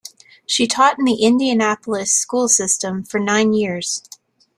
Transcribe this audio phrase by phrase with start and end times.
[0.47, 4.01] She taught in the Indianapolis School System for nine years.